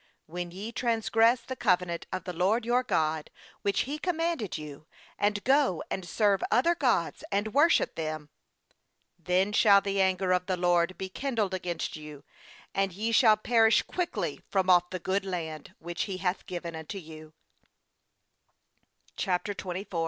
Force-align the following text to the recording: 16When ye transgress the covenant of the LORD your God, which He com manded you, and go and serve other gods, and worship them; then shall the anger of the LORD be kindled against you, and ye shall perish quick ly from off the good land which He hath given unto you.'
16When 0.27 0.51
ye 0.51 0.71
transgress 0.71 1.41
the 1.41 1.55
covenant 1.55 2.07
of 2.11 2.23
the 2.23 2.33
LORD 2.33 2.65
your 2.65 2.81
God, 2.81 3.29
which 3.61 3.81
He 3.81 3.99
com 3.99 4.17
manded 4.17 4.57
you, 4.57 4.87
and 5.19 5.43
go 5.43 5.83
and 5.91 6.03
serve 6.09 6.41
other 6.49 6.73
gods, 6.73 7.23
and 7.31 7.53
worship 7.53 7.93
them; 7.93 8.31
then 9.19 9.53
shall 9.53 9.79
the 9.79 10.01
anger 10.01 10.31
of 10.31 10.47
the 10.47 10.57
LORD 10.57 10.97
be 10.97 11.07
kindled 11.07 11.53
against 11.53 11.95
you, 11.97 12.23
and 12.73 12.93
ye 12.93 13.11
shall 13.11 13.37
perish 13.37 13.83
quick 13.83 14.17
ly 14.17 14.39
from 14.49 14.71
off 14.71 14.89
the 14.89 14.97
good 14.97 15.23
land 15.23 15.75
which 15.77 16.05
He 16.05 16.17
hath 16.17 16.47
given 16.47 16.75
unto 16.75 16.97
you.' 16.97 17.33